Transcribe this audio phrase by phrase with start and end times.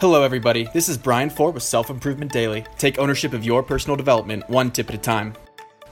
[0.00, 0.68] Hello, everybody.
[0.72, 2.64] This is Brian Ford with Self Improvement Daily.
[2.78, 5.34] Take ownership of your personal development one tip at a time.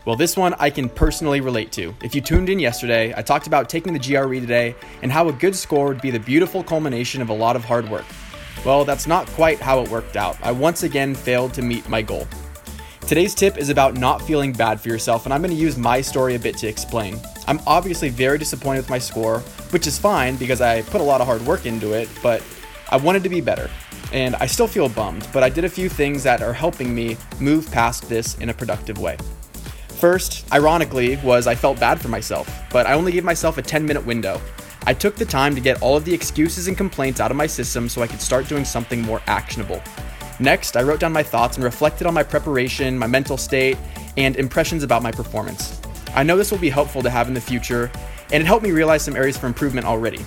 [0.04, 1.92] Well, this one I can personally relate to.
[2.04, 5.32] If you tuned in yesterday, I talked about taking the GRE today and how a
[5.32, 8.04] good score would be the beautiful culmination of a lot of hard work.
[8.64, 10.38] Well, that's not quite how it worked out.
[10.40, 12.28] I once again failed to meet my goal.
[13.08, 16.00] Today's tip is about not feeling bad for yourself, and I'm going to use my
[16.00, 17.18] story a bit to explain.
[17.48, 21.20] I'm obviously very disappointed with my score, which is fine because I put a lot
[21.20, 22.40] of hard work into it, but
[22.90, 23.70] I wanted to be better
[24.12, 27.16] and I still feel bummed, but I did a few things that are helping me
[27.40, 29.16] move past this in a productive way.
[29.88, 33.84] First, ironically, was I felt bad for myself, but I only gave myself a 10
[33.84, 34.40] minute window.
[34.86, 37.46] I took the time to get all of the excuses and complaints out of my
[37.46, 39.82] system so I could start doing something more actionable.
[40.38, 43.78] Next, I wrote down my thoughts and reflected on my preparation, my mental state,
[44.16, 45.80] and impressions about my performance.
[46.14, 47.90] I know this will be helpful to have in the future,
[48.32, 50.24] and it helped me realize some areas for improvement already.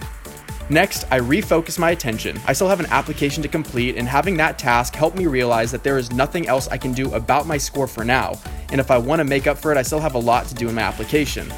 [0.72, 2.40] Next, I refocus my attention.
[2.46, 5.84] I still have an application to complete, and having that task helped me realize that
[5.84, 8.40] there is nothing else I can do about my score for now,
[8.72, 10.54] and if I want to make up for it, I still have a lot to
[10.54, 11.52] do in my application.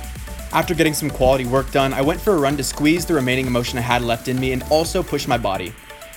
[0.53, 3.47] After getting some quality work done, I went for a run to squeeze the remaining
[3.47, 5.73] emotion I had left in me and also push my body.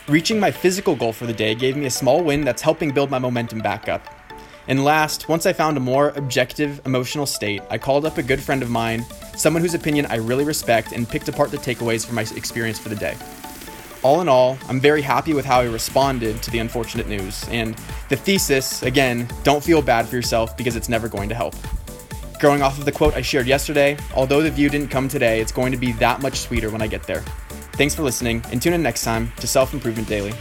[0.06, 3.10] Reaching my physical goal for the day gave me a small win that's helping build
[3.10, 4.06] my momentum back up.
[4.66, 8.40] And last, once I found a more objective emotional state, I called up a good
[8.40, 9.04] friend of mine,
[9.36, 12.88] someone whose opinion I really respect, and picked apart the takeaways from my experience for
[12.88, 13.16] the day.
[14.02, 17.46] All in all, I'm very happy with how I responded to the unfortunate news.
[17.48, 17.74] And
[18.08, 21.54] the thesis, again, don't feel bad for yourself because it's never going to help.
[22.38, 25.52] Growing off of the quote I shared yesterday, although the view didn't come today, it's
[25.52, 27.20] going to be that much sweeter when I get there.
[27.72, 30.32] Thanks for listening, and tune in next time to Self Improvement Daily.